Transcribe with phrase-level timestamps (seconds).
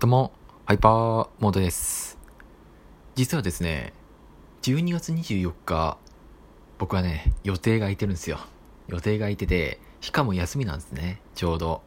[0.00, 0.30] どうも、
[0.64, 2.18] ハイパーモードです。
[3.16, 3.92] 実はですね、
[4.62, 5.98] 12月24日、
[6.78, 8.38] 僕はね、予定が空いてるんですよ。
[8.86, 11.82] 予定が空いてて、しかも休みなんですね、ちょうど。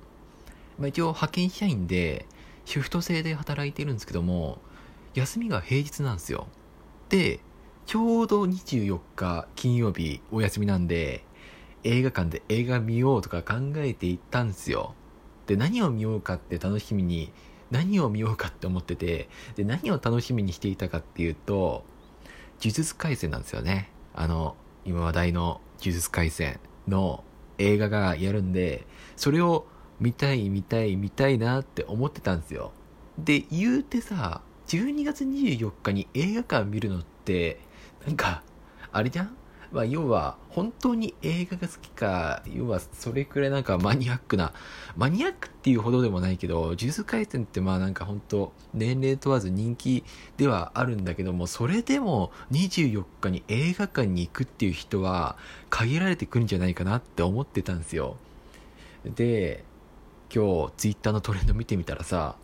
[0.77, 2.25] まあ、一応派遣社員で、
[2.65, 4.59] シフト制で働いてるんですけども、
[5.13, 6.47] 休みが平日なんですよ。
[7.07, 7.39] で、
[7.85, 11.23] ちょうど24日金曜日お休みなんで、
[11.85, 14.95] 映画館で映画見ようとか考えていったんですよ。
[15.47, 17.31] で、何を見ようかって楽しみに、
[17.71, 21.83] 何を見ようかって思ってて、で、何を楽しみにしていたかっていうと、
[22.61, 23.89] 呪術廻戦なんですよね。
[24.13, 27.23] あの、今話題の呪術廻戦の
[27.57, 28.85] 映画がやるんで、
[29.15, 29.65] それを
[29.99, 32.71] 見たい見たい見たいなって思ってたんですよ。
[33.17, 37.59] で、言うてさ、12月24日に映画館見るのって、
[38.05, 38.43] なんか、
[38.91, 39.35] あれじゃん？
[39.71, 44.53] まあ、要は、本当に映画が好きか、要は、それくらいなんかマニアックな、
[44.97, 50.03] マニアックっていうほどでもないけど、呪術廻戦ってまあなんか本当年齢問わず人気
[50.35, 55.37] ではあるんだけども、それでも24日に映画館に行くっていう人は、
[55.69, 58.17] 限られてくるんじゃないかなって思ってたんですよ。
[59.05, 59.63] で、
[60.33, 62.35] 今日、ツイッターのトレンド見てみたらさ、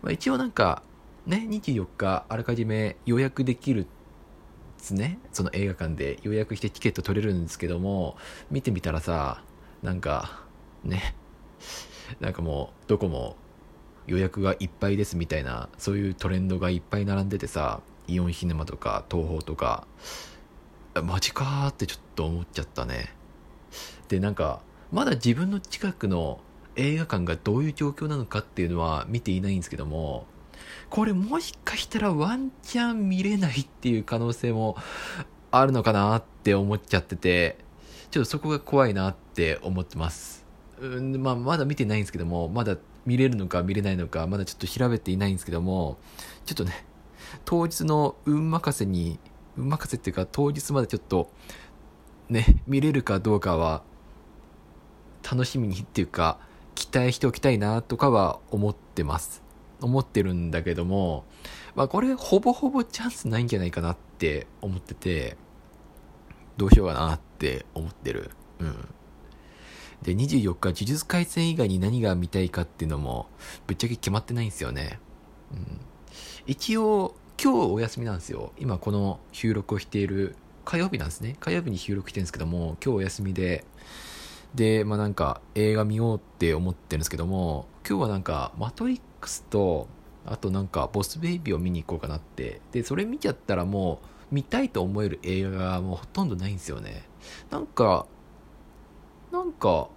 [0.00, 0.82] まあ、一応なんか、
[1.26, 4.01] ね、24日、あらかじめ予約できるって
[4.82, 5.20] ですね。
[5.32, 8.16] その映画館で予約してチケット取れるんですけども、
[8.50, 9.42] 見てみたらさ、
[9.80, 10.42] なんか、
[10.82, 11.14] ね、
[12.20, 13.36] なんかもう、どこも
[14.08, 19.86] 予約がいっぱいですみたいな、そういうトレンドがいっぱい並んでてさ、イオンシネマとか東宝とか、
[21.00, 23.14] マジかーってちょっと思っちゃったね。
[24.08, 26.40] で、なんか、まだ自分の近くの
[26.74, 30.26] 映画館がどういう状況なのかっていうのは見ていないんですけども、
[30.90, 34.76] これもしかしたらワンチャン見れないっていう可能性も
[35.50, 37.58] あるのかなって思っちゃってて、
[38.10, 40.44] ちょっとそこが怖いなって思ってます。
[40.80, 45.98] うん、まあ、まだ見てないんですけども、まだ見れるのか見れないのか、まだちょっと調べていないんですけども、
[46.44, 46.84] ちょっとね、
[47.44, 49.18] 当日の運任せに、
[49.56, 51.30] 運任せっていうか当日までちょっと、
[52.28, 53.82] ね、見れるかどうかは、
[55.22, 56.38] 楽しみにっていうか、
[56.74, 59.42] 期待しておきたいなとかは思ってます。
[59.82, 61.24] 思ってるんだけども、
[61.74, 65.36] まあこれほぼほぼチャンスないんじゃないかなって思ってて、
[66.56, 68.30] どうしようかなって思ってる。
[68.58, 68.88] うん。
[70.02, 73.28] で、24日、呪術廻戦以外に何が見たいかっていうのも、
[73.66, 74.98] ぶっちゃけ決まってないんですよね。
[75.52, 75.80] うん。
[76.46, 78.52] 一応、今日お休みなんですよ。
[78.58, 81.36] 今この収録をしている火曜日なんですね。
[81.40, 83.64] 火曜日に収録してるんですけども、今日お休みで、
[84.54, 89.88] で、まあなんか映画見ようって思ってるんですけども、今日はなんかマトリックスと、
[90.26, 92.60] あとなんかボスベイビーを見に行こうかなって。
[92.72, 94.00] で、それ見ちゃったらも
[94.30, 97.08] う見たいと思える映画がもうほとんどないんですよね。
[97.50, 98.06] なんか、
[99.30, 99.88] なんか、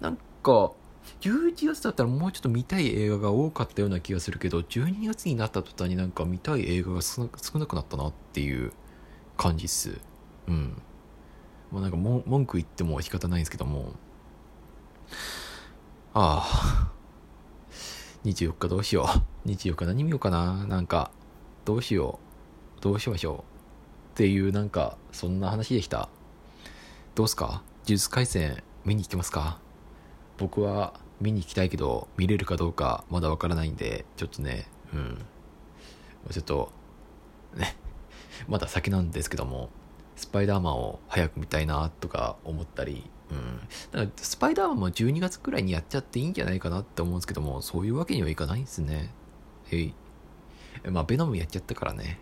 [0.00, 0.72] なんか、
[1.20, 7.28] 11月だったらもうちょっと見たい映画が多かったような気がするけど、12月になった途端になんか見たい映画が少
[7.58, 8.72] なくなったなっていう
[9.36, 9.98] 感じっす。
[10.48, 10.82] うん。
[11.70, 13.94] まあなんか文句言っても仕方ないんですけども。
[16.14, 17.01] ああ。
[18.24, 19.06] 24日どうしよう。
[19.48, 20.66] 24日何見ようかな。
[20.66, 21.10] なんか、
[21.64, 22.18] どうしよ
[22.78, 22.80] う。
[22.80, 23.38] どうしましょう。
[23.38, 26.08] っていうなんか、そんな話でした。
[27.14, 27.46] どうすか？
[27.46, 29.58] 呪術廻戦見に行きますか？
[30.38, 35.24] 僕は見に行きたいけど、見れるかどうかまだわからないんで、ちょっとね、うん。
[36.30, 36.70] ちょっと、
[37.54, 37.76] ね、
[38.48, 39.70] まだ先なんですけども、
[40.16, 43.60] スパイダーマンを早く見たいなとか思ったり、うん。
[43.90, 49.10] だからスパイダーマンも12月くらいにやっちゃっていいんじゃないかなって思うんですけども、そういうわけにはいかないんですね。
[49.70, 49.94] へい。
[50.90, 52.18] まあ、ベノムやっちゃったからね。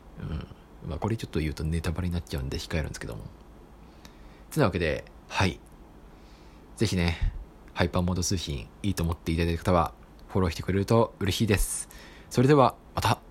[0.84, 0.88] うん。
[0.88, 3.24] まあ、これちょっと言うとネタバレになっちゃうんで控えるんですけども。
[4.50, 5.60] つなわけで、はい。
[6.76, 7.32] ぜひね、
[7.74, 9.92] ハイパーモード通信いいと思っていただいた方は、
[10.28, 11.88] フォローしてくれると嬉しいです。
[12.30, 13.29] それでは、また。